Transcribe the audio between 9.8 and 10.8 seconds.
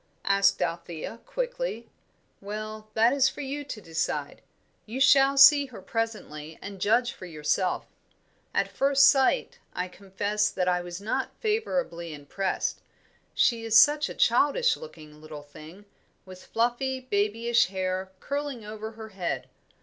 confess that